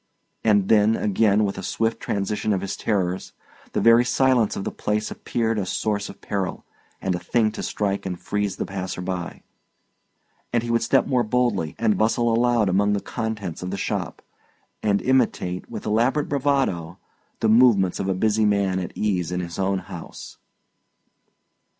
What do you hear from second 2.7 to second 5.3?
terrors, the very silence of the place